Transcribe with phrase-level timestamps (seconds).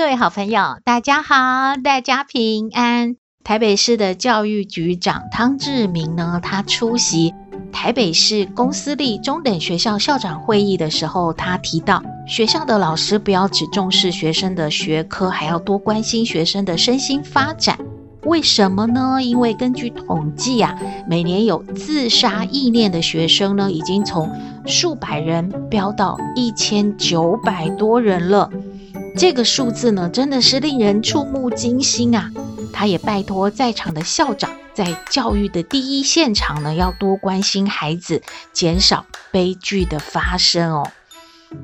[0.00, 3.16] 各位好朋友，大家好，大家平安。
[3.44, 7.34] 台北市的教育局长汤志明呢，他出席
[7.70, 17.78] 台北市公私立中等学校校长会议的时候，他提到，学校的老师不要只重视学生的学科，还要多关心学生的身心发展。
[18.22, 19.18] 为什么呢？
[19.22, 24.30] 因为根据统计啊，每年有自杀意念的学生呢，已经从
[24.64, 28.50] 数百人飙到一千九百多人了。
[29.16, 32.30] 这个数字呢，真的是令人触目惊心啊！
[32.72, 38.22] 他也拜托在场的校长，在教育的第一现场呢，要多关心孩子，
[38.52, 40.90] 减少悲剧的发生哦。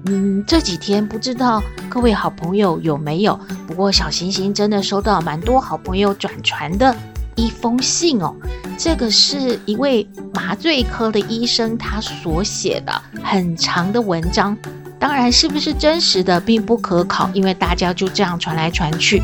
[0.06, 3.39] 嗯，这几天不知道各位好朋友有没有？
[3.67, 6.94] 不过小星星真的收到蛮多好朋友转传的
[7.36, 8.34] 一封信哦。
[8.77, 14.56] 这个是一位麻醉科的医生他所写的很长的文章。
[14.98, 19.22] 当然，是不是真实的并不可考，因为大家就这样传来传去。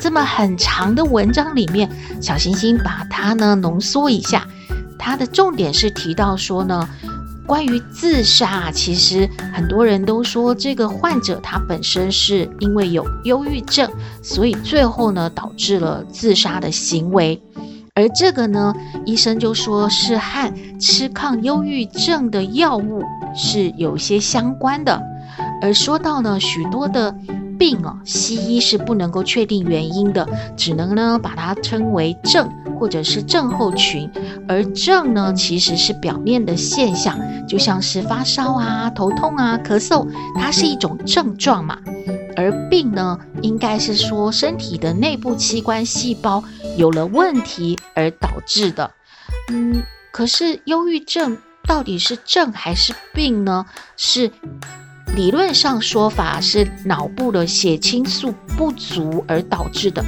[0.00, 1.88] 这么很长的文章里面，
[2.20, 4.46] 小星星把它呢浓缩一下。
[4.98, 6.88] 它的重点是提到说呢，
[7.46, 13.90] 关于自杀，其实很多人都说这个患者他本身是因为有忧郁症，
[14.22, 17.40] 所以最后呢导致了自杀的行为。
[17.94, 18.74] 而这个呢，
[19.06, 23.04] 医生就说是和吃抗忧郁症的药物
[23.34, 25.02] 是有些相关的。
[25.60, 27.14] 而说到呢，许多的
[27.58, 34.10] 病啊，西医是不能够确定原因的，只能呢把它称为症或者是症候群。
[34.48, 40.06] 而症呢，其实是表面的现象，就像是发烧啊、头痛啊、咳嗽，
[40.36, 41.78] 它是一种症状嘛。
[42.36, 46.42] 而病呢，应该是说身体的内部器官细胞
[46.76, 48.90] 有了问题而导致的。
[49.50, 49.82] 嗯，
[50.12, 53.66] 可是忧郁症到底是症还是病呢？
[53.96, 54.30] 是
[55.14, 60.04] 理论上说法是脑部的血清素不足而导致的。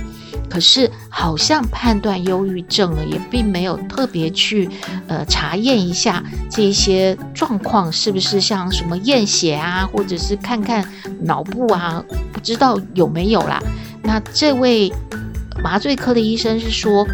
[0.49, 4.71] 可是，好像判断忧郁症呢，也并没有特别去
[5.09, 10.87] 呃查验一下这些状况是不是像什么验血啊，或者是看看
[11.21, 12.03] 脑部啊，
[12.33, 13.61] 不知道有没有啦。
[14.03, 14.93] 那这位
[15.63, 17.07] 麻醉科的医生是说，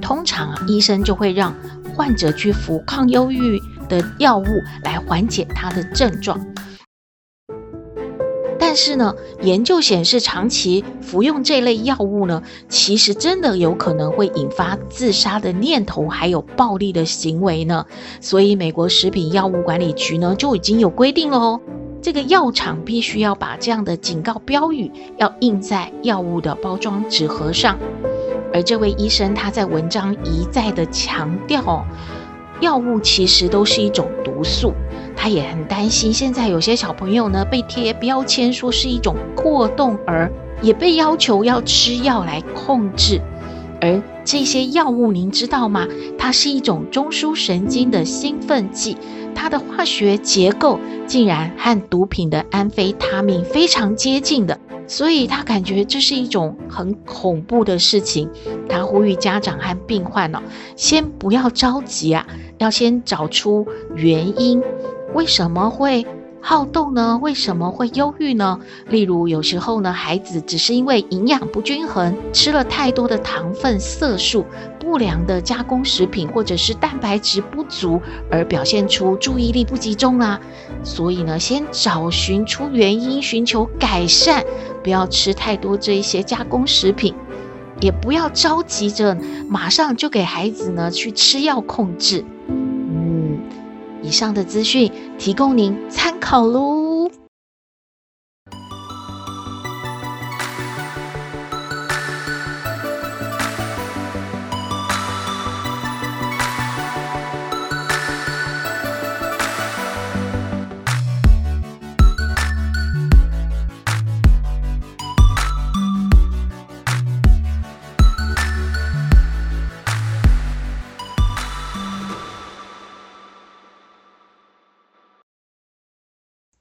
[0.00, 1.54] 通常，医生就会让
[1.98, 4.46] 患者去服抗忧郁的药物
[4.84, 6.40] 来缓解他的症状。
[8.56, 17.84] 但是呢，研究显示，长期服用这类药物呢，其实真的有可能会引发自杀的念头，还有暴力的行为呢。
[18.20, 21.60] 所以，美国食品药物管理局呢就已经有规定了哦，
[22.00, 27.76] 这个药厂必须要把这样的警告标语要印在药物的包装纸盒上。
[28.52, 31.84] 而这位医生他在文章一再的强调，
[32.60, 34.72] 药物其实都是一种毒素。
[35.16, 40.30] 他也很担心，现在有些小朋友呢被贴标签说是一种过动儿，
[40.62, 43.20] 也被要求要吃药来控制。
[43.80, 45.86] 而这些药物您知道吗？
[46.18, 48.96] 它是一种中枢神经的兴奋剂，
[49.40, 58.28] 它的化学结构竟然和毒品的安非他命非常接近的，所以他感觉这是一种很恐怖的事情。
[58.68, 60.42] 他呼吁家长和病患呢、
[60.74, 62.26] 先不要着急啊，
[62.58, 64.60] 要先找出原因。
[65.14, 66.04] 为什么会
[66.40, 67.18] 好动呢？
[67.20, 68.58] 为什么会忧郁呢？
[68.88, 74.46] 例如，有时候呢，孩子只是因为营养不均衡，吃了太多的糖分、色素、
[74.78, 78.00] 不良的加工食品，或者是蛋白质不足，
[78.30, 80.40] 而表现出注意力不集中啦。
[80.82, 84.42] 所以呢，先找寻出原因，寻求改善，
[84.82, 87.14] 不要吃太多这一些加工食品，
[87.80, 89.18] 也不要着急着
[89.48, 92.24] 马上就给孩子呢去吃药控制。
[94.08, 96.87] 以上的资讯提供您参考喽。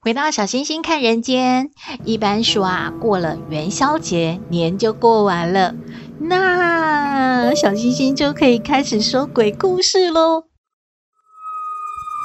[0.07, 1.69] 回到小星星看人间，
[2.05, 5.75] 一般说啊，过了元宵节，年就过完了，
[6.17, 10.45] 那小星星就可以开始说鬼故事喽。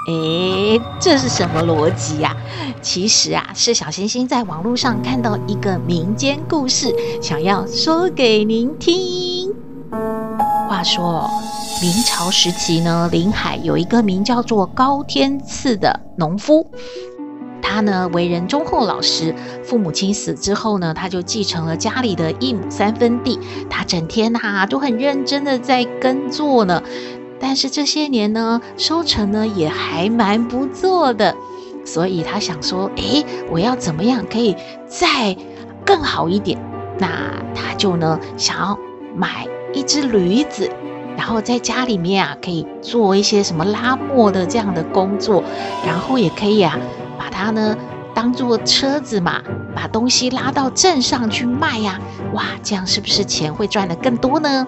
[0.06, 2.36] 诶，这是什么逻辑呀？
[2.80, 9.52] 其实啊，是小星星在网络上看到一个民间故事，想要说给您听。
[10.68, 11.28] 话说，
[11.82, 16.70] 明朝时期呢，临海有一个名叫做高天赐的农夫。
[17.72, 19.34] 他呢，为人忠厚老实，
[19.64, 23.38] 父母亲死之后呢，他就继承了家里的一亩三分地。
[23.70, 26.82] 他整天哈、啊、都很认真的在耕作呢，
[27.40, 31.34] 但是这些年呢，收成呢也还蛮不错的，
[31.82, 34.54] 所以他想说，诶，我要怎么样可以
[34.86, 35.34] 再
[35.86, 36.58] 更好一点？
[36.98, 37.08] 那
[37.54, 38.78] 他就呢想要
[39.16, 40.70] 买一只驴子，
[41.16, 45.42] 然后在家里面啊可以做一些什么拉磨的这样的工作，
[45.86, 46.78] 然后也可以啊。
[47.32, 47.76] 把它呢
[48.14, 49.40] 当做车子嘛，
[49.74, 51.98] 把东西拉到镇上去卖呀，
[52.34, 54.66] 哇，这样是不是钱会赚得更多呢？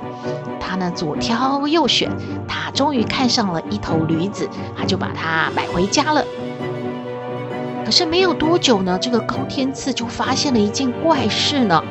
[0.58, 2.10] 他呢左挑右选，
[2.48, 6.24] 他终于看上了一头驴子，他就把它买回家了。
[7.84, 11.84] 可是没有多久呢，这个高天赐就发现了一件怪事呢。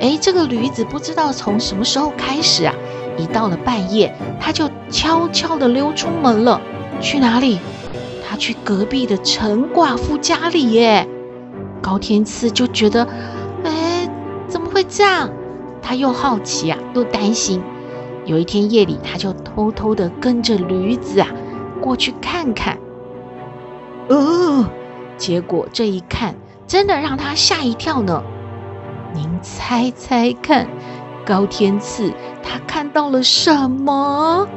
[0.00, 2.74] 诶，这个驴子不知道从什么时候开始啊，
[3.18, 6.60] 一到了半夜，他就悄悄地溜出门了，
[7.00, 7.60] 去哪里？
[8.36, 11.08] 去隔壁的陈寡妇家里耶，
[11.80, 13.06] 高天赐就觉得，
[13.64, 14.08] 哎，
[14.46, 15.30] 怎么会这样？
[15.82, 17.62] 他又好奇啊，又担心。
[18.24, 21.28] 有一天夜里，他就偷偷的跟着驴子啊
[21.80, 22.78] 过去看看。
[24.08, 24.64] 哦，
[25.18, 26.34] 结果这一看，
[26.66, 28.22] 真的让他吓一跳呢。
[29.12, 30.66] 您猜猜看，
[31.24, 34.48] 高天赐他看到了什么？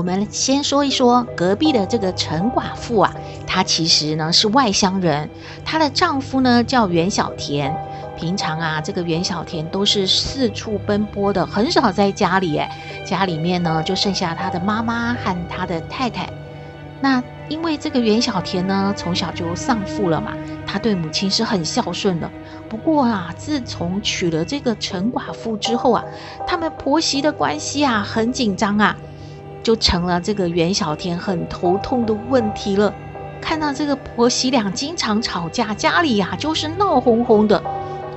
[0.00, 3.14] 我们先说一说隔壁的这个陈寡妇啊，
[3.46, 5.28] 她其实呢是外乡人，
[5.62, 7.76] 她的丈夫呢叫袁小田。
[8.16, 12.56] 平常啊，这个袁小田都是四处奔波的，很少在家里。
[12.56, 12.70] 哎，
[13.04, 16.26] 家里面呢就剩下他的妈妈和他的太太。
[17.02, 20.32] 那因为这个袁小田呢从小就丧父了嘛，
[20.66, 22.30] 他对母亲是很孝顺的。
[22.70, 26.02] 不过啊，自从娶了这个陈寡妇之后啊，
[26.46, 28.96] 他们婆媳的关系啊很紧张啊。
[29.62, 32.94] 就成了这个袁小田很头痛的问题了。
[33.40, 37.62] 看到这个婆媳俩经常吵架，家里呀、就是闹哄哄的。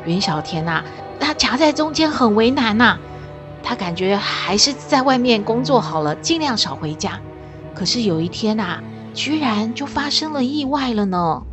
[0.05, 0.85] 袁小田呐、啊，
[1.19, 2.99] 他夹在中间很为难呐、
[3.63, 7.21] 他感觉还是在外面工作好了，尽量少回家。
[7.73, 11.43] 可是有一天呐、啊，居然就发生了意外了呢。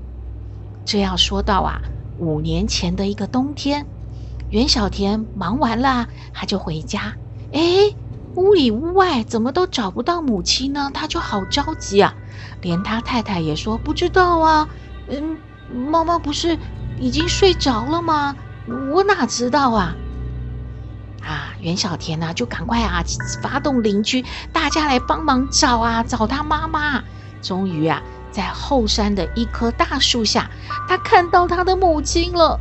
[0.84, 1.82] 这要说到啊，
[2.19, 3.86] 五年前的一个冬天，
[4.48, 7.14] 袁小田忙完了，他就回家。
[7.52, 7.96] 诶
[8.37, 10.91] 屋里屋外怎么都找不到母亲呢？
[10.94, 12.15] 他就好着急啊，
[12.62, 14.69] 连他太太也说不知道啊。
[15.09, 15.37] 嗯，
[15.91, 16.59] 妈妈不是
[16.99, 18.37] 已经睡着了吗？
[18.93, 19.97] 我哪知道啊？
[21.23, 23.03] 啊，袁小田呢、就赶快啊，
[23.43, 27.03] 发动邻居，大家来帮忙找啊，找他妈妈。
[27.43, 30.50] 终于啊，在后山的一棵大树下，
[30.88, 32.61] 他看到他的母亲了。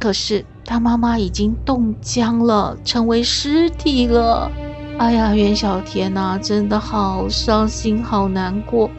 [0.00, 4.50] 可是他妈妈已经冻僵了，成为尸体了。
[4.98, 8.90] 哎呀，袁小田呐、真的好伤心，好难过，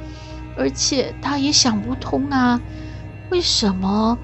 [0.56, 2.62] 而且他也想不通啊，
[3.30, 4.18] 为什么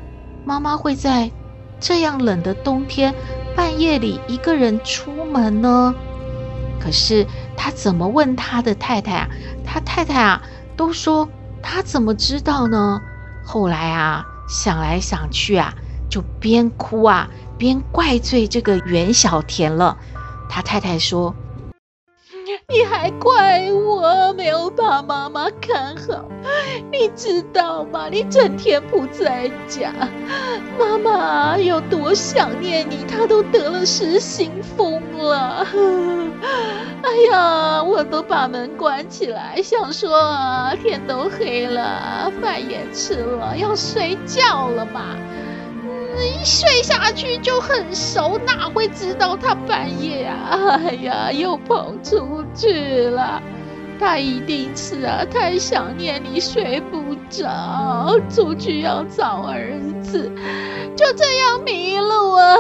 [0.46, 1.30] 妈妈会在
[1.78, 3.14] 这样冷的冬天
[3.58, 5.94] 半夜里一个人出门呢？
[6.80, 7.28] 可是
[7.58, 9.30] 他怎么问他的太太啊？
[9.66, 10.42] 他太太啊
[10.78, 11.28] 都说
[11.62, 13.02] 他怎么知道呢？
[13.44, 15.74] 后来啊想来想去啊，
[16.10, 19.98] 就边哭啊边怪罪这个袁小田了。
[20.48, 21.36] 他太太说。
[22.68, 26.26] 你还怪我没有把妈妈看好，
[26.92, 28.08] 你知道吗？
[28.10, 29.94] 你整天不在家，
[30.80, 35.66] 妈妈有多想念你，她都得了失心疯了。
[37.04, 45.16] 哎呀，我都把门关起来，想说天都黑了，饭也吃了，要睡觉了嘛。
[46.24, 50.80] 一睡下去就很熟，哪会知道他半夜啊？
[50.86, 53.42] 哎呀，又跑出去了。
[53.98, 59.72] 他一定是啊，太想念你，睡不着，出去要找儿
[60.04, 60.30] 子，
[60.98, 62.58] 就这样迷路啊，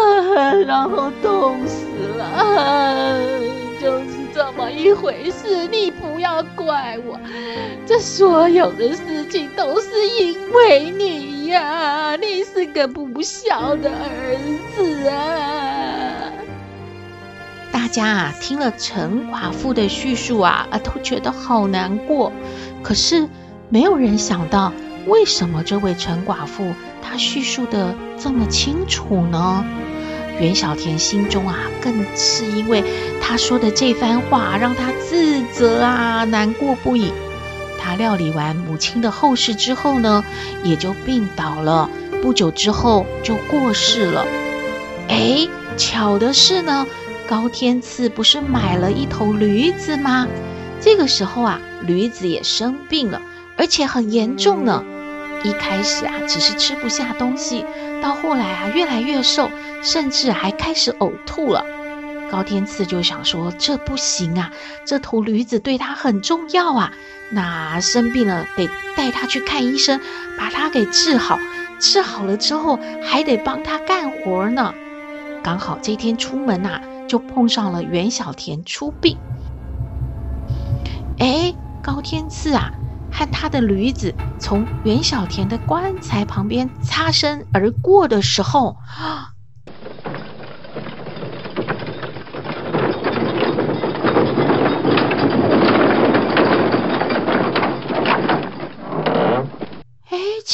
[0.66, 1.86] 然后冻死
[2.18, 3.20] 了，
[3.82, 7.18] 就是这么一回事，你不要怪我。
[7.86, 14.36] 这所有的事情都是因为你呀，你是个不孝的儿
[14.76, 16.34] 子啊！
[17.72, 22.34] 大家啊，听了陈寡妇的叙述啊，啊，都觉得好难过。
[22.84, 23.30] 可是
[23.70, 24.74] 没有人想到，
[25.08, 29.64] 为什么这位陈寡妇她叙述的这么清楚呢？
[30.38, 32.84] 袁小田心中啊，更是因为
[33.28, 37.12] 他说的这番话，让他自责啊，难过不已。
[37.80, 40.24] 他料理完母亲的后事之后呢，
[40.64, 41.90] 也就病倒了。
[42.22, 44.28] 不久之后就过世了。
[45.08, 46.86] 哎，巧的是呢，
[47.26, 50.28] 高天赐不是买了一头驴子吗？
[50.80, 53.20] 这个时候啊，驴子也生病了，
[53.58, 54.84] 而且很严重呢。
[55.44, 57.66] 一开始啊，只是吃不下东西，
[58.04, 59.50] 到后来啊，越来越瘦，
[59.82, 61.66] 甚至还开始呕吐了。
[62.32, 64.52] 高天赐就想说：“这不行啊，
[64.86, 66.92] 这头驴子对他很重要啊，
[67.32, 70.00] 那生病了得带他去看医生，
[70.38, 71.40] 把他给治好。
[71.80, 74.74] 治好了之后，还得帮他干活呢。
[75.44, 79.18] 刚好这天出门呐、啊，就碰上了袁小田出殡。
[81.20, 82.72] 哎，高天赐啊。”
[83.18, 89.32] 和他的驴子从袁小田的棺材旁边擦身而过的时候，啊，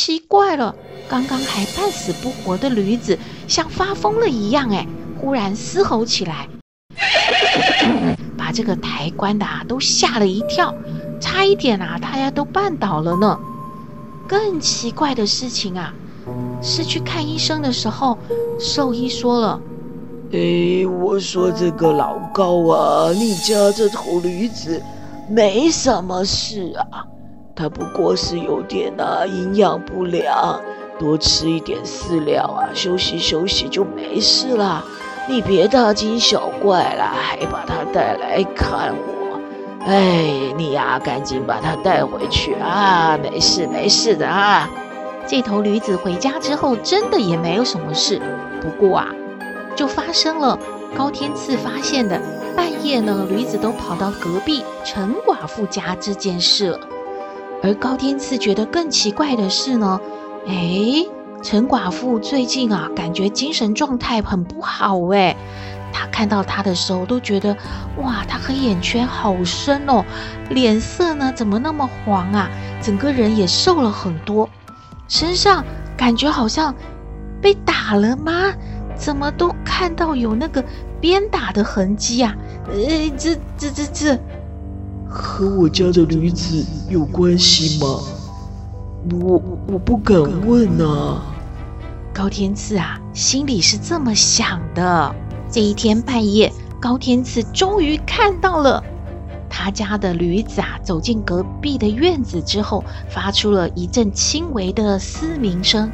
[0.03, 0.75] 奇怪了，
[1.08, 4.88] 刚刚还半死不活的驴子像发疯了一样，哎，
[5.20, 6.50] 忽然嘶吼起来，
[8.36, 10.74] 把这个抬棺的啊都吓了一跳。
[11.20, 13.38] 差一点啊，大家都绊倒了呢。
[14.27, 15.93] 更奇怪的事情啊，
[16.63, 18.17] 是去看医生的时候，
[18.60, 19.62] 兽医说了
[20.34, 24.81] ：“哎，我说这个老高啊，你家这头驴子
[25.29, 27.05] 没什么事啊，
[27.62, 30.60] 它不过是有点啊营养不良，
[30.98, 34.84] 多吃一点饲料啊，休息休息就没事了。
[35.30, 39.39] 你别大惊小怪了，还把它带来看我。”
[39.86, 43.15] 哎，你呀，赶紧把它带回去啊！
[43.22, 44.68] 没事没事的啊。
[45.27, 48.20] 这头驴子回家之后，真的也没有什么事。
[48.60, 49.08] 不过啊，
[49.75, 50.58] 就发生了
[50.98, 52.20] 高天赐发现的
[52.56, 56.80] 半夜呢，驴子都跑到隔壁陈寡妇家这件事了。
[57.63, 60.00] 而高天赐觉得更奇怪的是呢，
[60.48, 61.06] 哎，
[61.44, 65.36] 陈寡妇最近啊，感觉精神状态很不好哎。
[65.94, 67.56] 他看到他的时候都觉得，
[67.98, 70.03] 哇，他黑眼圈好深哦，
[70.50, 72.50] 脸色呢怎么那么黄啊？
[72.82, 74.50] 整个人也瘦了很多，
[75.08, 75.63] 身上
[75.98, 76.74] 感觉好像
[77.41, 78.53] 被打了吗？
[78.96, 80.63] 怎么都看到有那个
[81.00, 82.36] 鞭打的痕迹啊？
[82.68, 84.20] 呃，这这这这，
[85.12, 88.00] 和我家的驴子有关系吗？
[89.20, 91.22] 我我不敢问啊。
[92.13, 95.13] 高天赐啊，心里是这么想的。
[95.51, 98.82] 这一天半夜，高天赐终于看到了
[99.50, 105.91] 他家的驴子啊，走进隔壁的院子之后，发出了一阵轻微的嘶鸣声。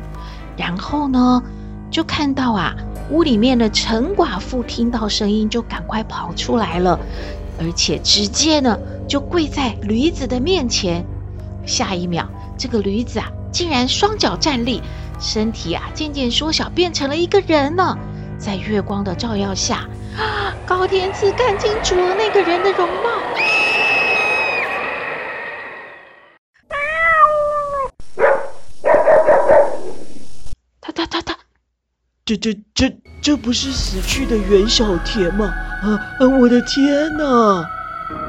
[0.55, 1.41] 然后呢，
[1.89, 2.75] 就看到啊，
[3.09, 6.99] 屋里面的陈寡妇听到声音就赶快跑出来了，
[7.59, 11.05] 而且直接呢就跪在驴子的面前。
[11.65, 14.81] 下一秒，这个驴子啊，竟然双脚站立，
[15.19, 17.97] 身体啊渐渐缩小，变成了一个人呢。
[18.37, 19.89] 在月光的照耀下，
[20.65, 23.09] 高天赐看清楚了那个人的容貌。
[30.79, 31.37] 他他他他，
[32.23, 35.47] 这这这这不是死去的袁小田吗？
[35.81, 36.27] 啊啊！
[36.39, 37.76] 我的天哪！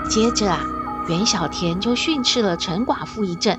[0.09, 0.61] 接着啊，
[1.09, 3.59] 袁小田就训斥了陈寡妇一阵，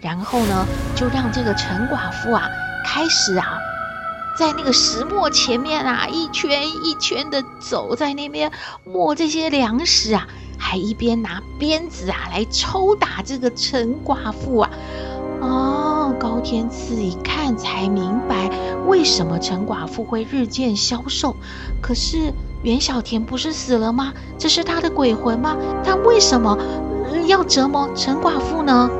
[0.00, 2.48] 然后呢，就让这个陈寡妇啊
[2.84, 3.58] 开始啊。
[4.38, 8.52] 在那个石磨前面啊，一圈一圈的走，在那边
[8.84, 14.70] 磨这些粮食啊，还一边拿鞭子啊来抽打这个陈寡妇啊。
[15.40, 18.48] 哦，高天赐一看才明白，
[18.86, 21.34] 为什么陈寡妇会日渐消瘦。
[21.82, 24.12] 可是袁小田不是死了吗？
[24.36, 25.56] 这是他的鬼魂吗？
[25.84, 26.58] 他为什么
[27.28, 28.90] 要折磨陈寡妇呢？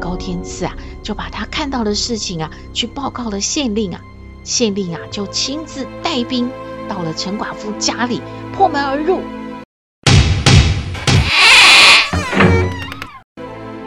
[0.00, 4.00] 高天赐啊，就把他看到的事情啊，去报告了县令啊。
[4.42, 6.50] 县令啊，就亲自带兵
[6.88, 8.20] 到了陈寡妇家里，
[8.52, 9.20] 破门而入。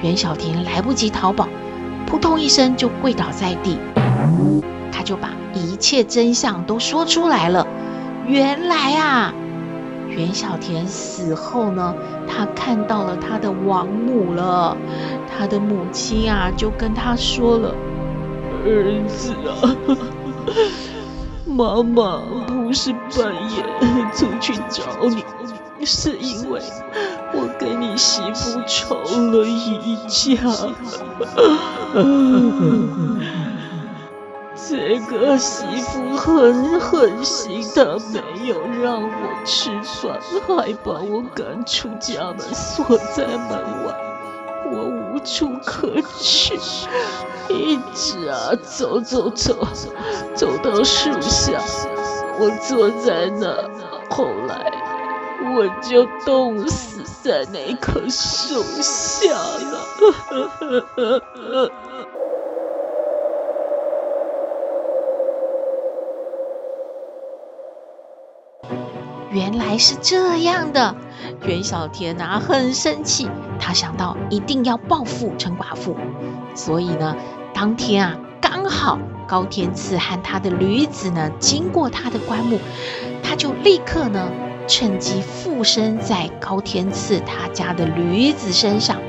[0.02, 1.50] 袁小田来不及逃跑，
[2.08, 3.78] 扑通一声就跪倒在地。
[4.90, 7.68] 他就把一切真相都说出来了。
[8.28, 9.34] 原来啊，
[10.10, 11.94] 袁小田死后呢，
[12.28, 14.76] 他看到了他的亡母了。
[15.38, 17.76] 他的母亲啊，就跟他说了
[18.66, 19.76] ：“儿子啊，
[21.46, 23.64] 妈妈不是半夜
[24.14, 25.24] 出去找你，
[25.86, 26.62] 是因为
[27.34, 30.42] 我跟你媳妇吵了一架。
[34.56, 43.96] 这个媳妇很狠心，她没有让我吃饭，还把我赶出家门，锁在门外。”
[44.68, 45.88] 我无处可
[46.20, 46.58] 去，
[47.50, 49.56] 一直啊走走走，
[50.34, 51.62] 走到树下，
[52.40, 53.56] 我坐在那，
[54.10, 54.72] 后来
[55.56, 59.78] 我就冻死在那棵树下了。
[69.36, 70.96] 原来是这样的。
[71.46, 73.28] 袁小田啊，很生气，
[73.60, 75.94] 他想到一定要报复陈寡妇，
[76.56, 77.14] 所以呢，
[77.54, 82.58] 当天啊，刚好高天赐和他的驴子呢经过他的棺木，
[83.22, 84.32] 他就立刻呢
[84.68, 89.02] 趁机附身在高天赐他家的驴子身上，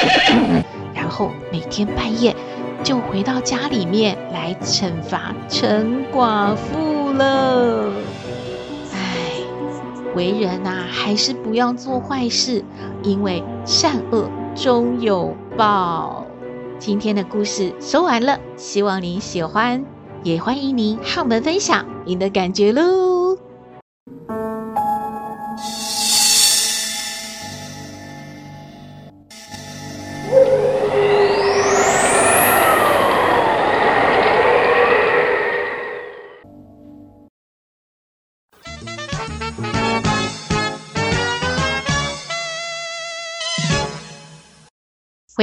[0.94, 2.36] 然后每天半夜
[2.84, 7.90] 就回到家里面来惩罚陈寡妇了。
[10.16, 12.64] 为人呐、啊，还是不要做坏事，
[13.02, 16.26] 因为善恶终有报。
[16.78, 19.84] 今天的故事说完了，希望您喜欢，
[20.22, 23.15] 也欢迎您和我们分享您的感觉喽。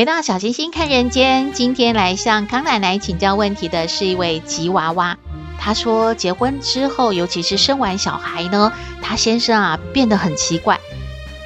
[0.04, 5.18] 回到小星星看人间，今天来向康奶奶请教问题的是一位吉娃娃。
[5.58, 10.78] 她说，结婚之后，尤其是生完小孩呢，她先生啊变得很奇怪，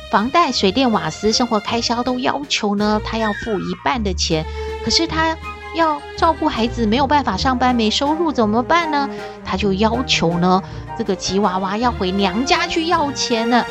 [0.09, 4.43] 房贷、水电、瓦斯、生活开销都要求呢，他要付一半的钱。
[4.83, 5.37] 可是他
[5.75, 9.07] 要照顾孩子，没有办法上班，没收入怎么办呢？
[9.45, 10.63] 他就要求呢，
[10.97, 13.63] 这个吉娃娃要回娘家去要钱呢，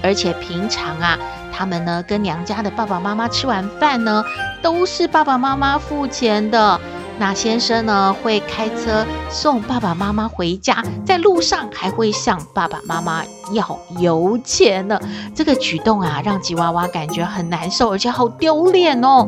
[0.00, 1.18] 而且平常啊。
[1.58, 4.24] 他们呢，跟娘家的爸爸妈妈吃完饭呢，
[4.62, 6.80] 都是爸爸妈妈付钱的。
[7.18, 15.00] 那先生呢，会开车送爸爸妈妈回家，在路上还会向爸爸妈妈要油钱呢。
[15.34, 19.26] 这个举动啊，让吉娃娃感觉很难受，而且好丢脸哦。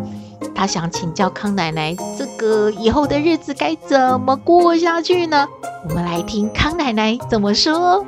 [0.54, 5.48] 他想请教康奶奶，这个以后的日子该怎么过下去呢？
[5.88, 8.06] 我们来听康奶奶怎么说。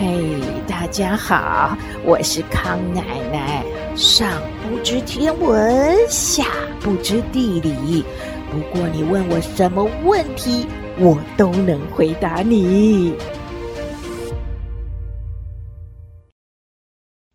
[0.00, 3.62] 嘿大家好，我是康奶奶。
[3.94, 6.46] 上不知天文，下
[6.80, 8.02] 不知地理。
[8.50, 13.14] 不过你问我什么问题，我都能回答你。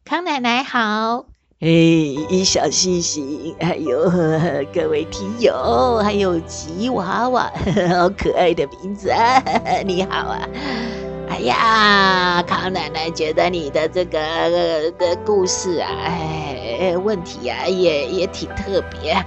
[0.03, 1.27] 康奶奶好，
[1.59, 4.09] 嘿，小星星，还有
[4.73, 7.43] 各位听友，还有吉娃娃，
[7.93, 9.39] 好可爱的名字啊！
[9.85, 10.49] 你好啊。
[11.35, 14.17] 哎呀，康奶奶觉得你的这个
[14.97, 19.21] 的故事啊，哎，问题啊也也挺特别。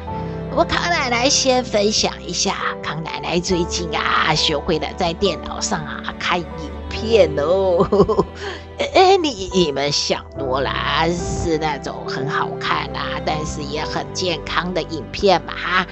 [0.56, 6.46] 我康奶奶先分享一下，康奶奶最近啊学会了在电脑上啊看影
[6.88, 8.24] 片哦。
[8.94, 10.70] 哎，你你们想多了，
[11.12, 15.86] 是那种很好看啊，但是也很健康的影片嘛哈。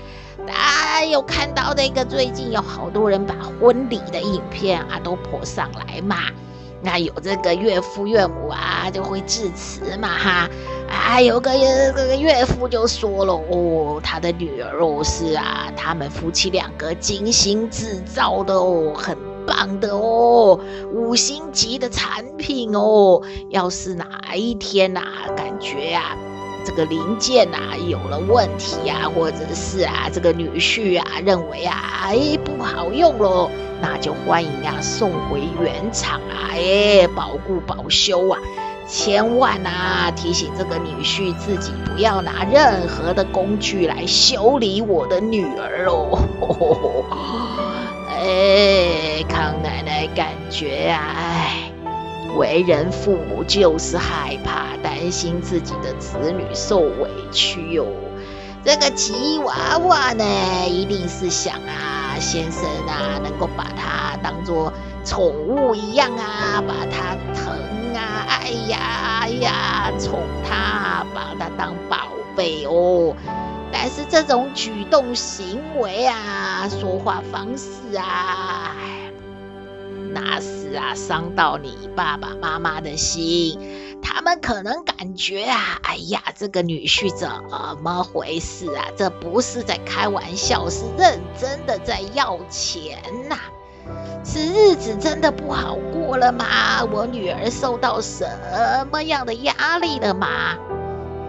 [0.49, 6.17] 啊，有看到那个最近有好多人把婚礼的影片啊都泼上来嘛？
[6.83, 10.49] 那有这个岳父岳母啊就会致辞嘛哈？
[10.89, 20.61] 啊，有个这个岳父就说了哦，他的女儿哦是啊，他们夫妻两个精心制造的哦，很棒的哦，
[20.93, 23.21] 五星级的产品哦。
[23.49, 26.17] 要是哪一天呐、啊，感觉啊。
[26.67, 33.49] 这个零件啊有了问题啊，或者是啊这个女婿啊认为啊哎不好用喽，
[33.81, 38.41] 那就欢迎啊送回原厂啊，哎保固保修啊，
[38.89, 47.05] 千万啊提醒这个女婿自己不要拿任何的工具来修理我的女儿哦。
[48.11, 51.66] 哎，康奶奶感觉啊，哎。
[52.37, 58.03] 为人父母就是害怕、担心自己的子女受委屈哟、哦。
[58.65, 60.25] 这个吉娃娃呢，
[60.69, 64.73] 一定是想啊，先生啊，能够把它当做
[65.05, 67.55] 宠物一样啊，把它疼
[67.95, 73.15] 啊，哎呀哎呀，宠它，把它当宝贝哦。
[73.73, 78.75] 但是这种举动行为啊，说话方式啊，
[80.19, 83.61] 那是啊，伤到你爸爸妈妈的心。
[84.03, 87.29] 他们可能感觉啊，哎呀，这个女婿怎
[87.83, 88.87] 么回事啊？
[88.97, 92.99] 这不是在开玩笑，是认真的在要钱
[93.29, 93.37] 呐、
[94.25, 96.83] 是日子真的不好过了吗？
[96.91, 98.27] 我女儿受到什
[98.91, 100.57] 么样的压力了吗？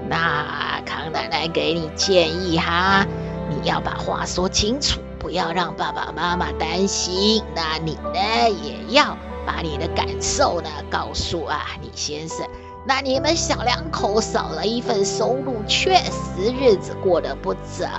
[0.08, 3.06] 那康奶奶给你建议哈，
[3.50, 7.44] 你要把话说清楚，不要让爸爸妈妈担心。
[7.54, 12.48] 那你呢，也要把你的感受呢告诉啊你先生。
[12.86, 17.90] 那你们小两口少了一份收入，确实日子过得不怎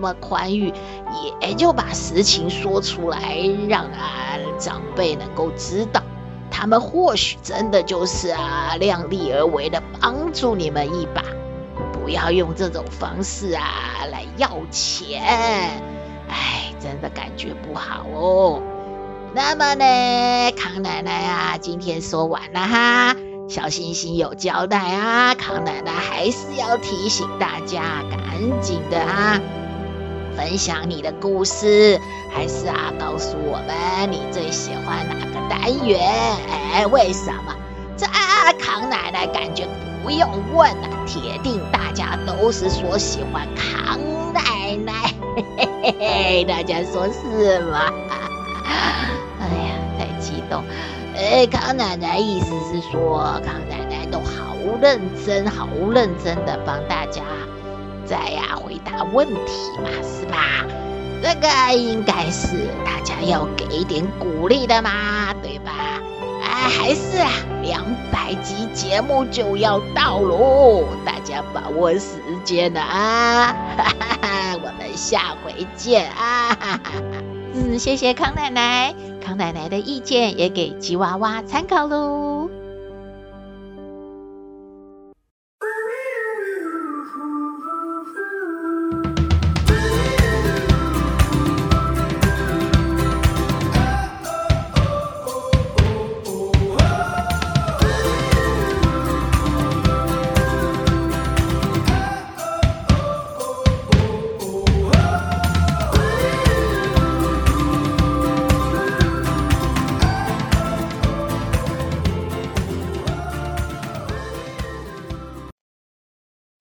[0.00, 0.72] 么宽裕，
[1.42, 3.34] 也就把实情说出来，
[3.68, 6.00] 让啊长辈能够知道。
[6.48, 11.24] 他们或许真的就是啊量力而为的帮助你们一把。
[11.92, 15.82] 不要用这种方式啊来要钱，
[16.30, 18.62] 哎，真的感觉不好哦。
[19.34, 23.16] 那么呢，康奶奶啊，今天说完了哈。
[23.48, 29.40] 小星星有交代啊，康奶奶还是要提醒大家，赶紧的啊，
[30.36, 32.00] 分享你的故事，
[32.34, 36.00] 还是啊，告诉我们你最喜欢哪个单元？
[36.72, 37.54] 哎，为什么？
[37.96, 39.66] 这啊康奶奶感觉。
[40.04, 43.98] 不用问了，铁定大家都是说喜欢康
[44.32, 47.92] 奶奶，嘿嘿嘿，大家说是吗？
[49.40, 50.64] 哎呀，太激动！
[51.14, 57.22] 哎，康奶奶意思是说，康奶奶都好认真、好认真的帮大家
[58.04, 60.66] 在呀回答问题嘛，是吧？
[61.22, 66.00] 这个应该是大家要给一点鼓励的嘛，对吧？
[66.48, 67.30] 啊还是啊，
[67.62, 73.54] 两百集节目就要到喽，大家把握时间啊！
[73.76, 76.56] 哈哈哈，我们下回见啊！
[76.58, 77.02] 哈哈，
[77.54, 82.48] 嗯，谢谢康奶奶，康奶奶的意见也给吉娃娃参考喽。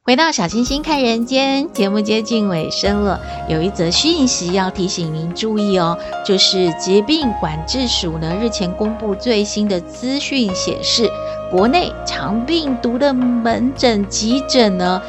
[0.07, 11.11] 回到小星星看人间，节目接近尾声了，有一则讯息要提醒您注意哦，就是疾病管制署呢日前公布最新的资讯显示，
[11.51, 15.01] 国内肠病毒的门诊急诊呢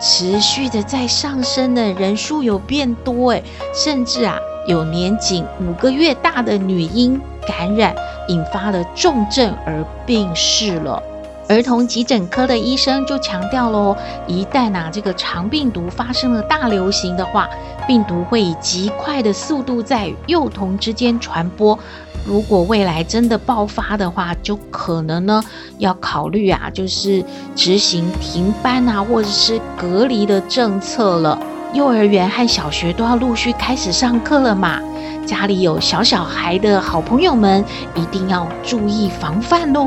[0.00, 3.42] 持续的在上升的人数有变多诶，
[3.74, 7.96] 甚至啊有年仅五个月大的女婴感染，
[8.28, 11.02] 引发了重症而病逝了。
[11.48, 17.48] 儿童急诊科的医生就强调喽，一旦呐、这个肠病毒发生了大流行的话，
[17.86, 21.78] 病毒会以极快的速度在幼童之间传播。
[22.24, 25.40] 如果未来真的爆发的话，就可能呢
[25.78, 31.38] 要考虑啊，就是执行停班啊，或者是隔离的政策了。
[31.72, 34.80] 幼儿园和小学都要陆续开始上课了嘛，
[35.24, 39.86] 家里有小小孩的好朋友们一定要注意防范喽。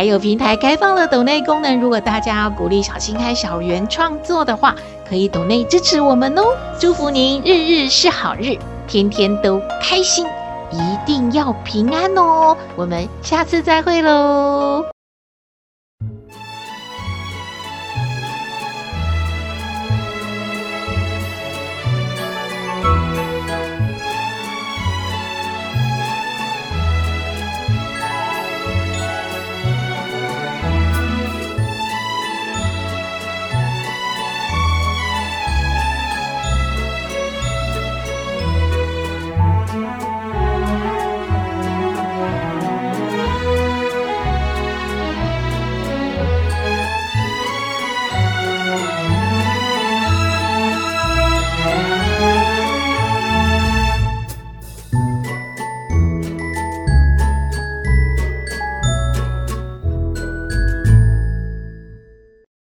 [0.00, 4.74] 还有平台开放了抖内功能，如果大家要鼓励小新开小圆创作的话，
[5.06, 6.42] 可以抖内支持我们哦。
[6.78, 8.56] 祝福您日日是好日，
[8.88, 10.26] 天天都开心，
[10.70, 12.56] 一定要平安哦。
[12.76, 14.86] 我们下次再会喽。